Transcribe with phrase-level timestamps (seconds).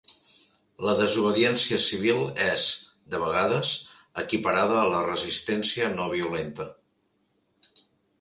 [0.87, 2.63] La desobediència civil és,
[3.15, 3.73] de vegades,
[4.23, 6.67] equiparada a la resistència no violenta.